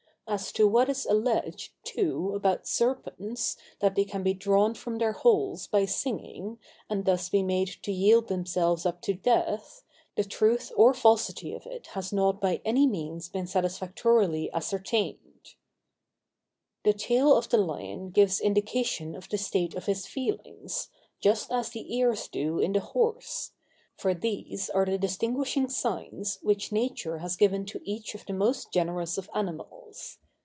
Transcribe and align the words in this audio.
As 0.27 0.53
to 0.53 0.65
what 0.65 0.87
is 0.87 1.05
alleged, 1.05 1.73
too, 1.83 2.31
about 2.35 2.65
serpents, 2.65 3.57
that 3.81 3.95
they 3.95 4.05
can 4.05 4.23
be 4.23 4.33
drawn 4.33 4.73
from 4.73 4.97
their 4.97 5.11
holes 5.11 5.67
by 5.67 5.83
singing, 5.83 6.57
and 6.89 7.03
thus 7.03 7.27
be 7.27 7.43
made 7.43 7.67
to 7.83 7.91
yield 7.91 8.29
themselves 8.29 8.85
up 8.85 9.01
to 9.01 9.13
death, 9.13 9.83
the 10.15 10.23
truth 10.23 10.71
or 10.77 10.93
falsity 10.93 11.53
of 11.53 11.65
it 11.65 11.87
has 11.87 12.13
not 12.13 12.39
by 12.39 12.61
any 12.63 12.87
means 12.87 13.27
been 13.27 13.45
satisfactorily 13.45 14.49
ascertained. 14.53 15.19
[Illustration: 16.85 16.85
GAMBIAN 16.85 16.85
LION.—Leo 16.85 16.85
Gambianus.] 16.85 16.85
The 16.85 17.05
tail 17.05 17.35
of 17.37 17.49
the 17.49 17.57
lion 17.57 18.09
gives 18.11 18.39
indication 18.39 19.13
of 19.15 19.27
the 19.27 19.37
state 19.37 19.75
of 19.75 19.87
his 19.87 20.07
feelings, 20.07 20.87
just 21.19 21.51
as 21.51 21.71
the 21.71 21.93
ears 21.93 22.29
do 22.29 22.57
in 22.57 22.71
the 22.71 22.79
horse; 22.79 23.51
for 23.97 24.13
these 24.15 24.69
are 24.69 24.85
the 24.85 24.97
distinguishing 24.97 25.69
signs 25.69 26.39
which 26.41 26.71
Nature 26.71 27.17
has 27.19 27.35
given 27.35 27.65
to 27.65 27.79
each 27.83 28.15
of 28.15 28.25
the 28.25 28.33
most 28.33 28.71
generous 28.71 29.17
of 29.17 29.29
animals. 29.35 30.17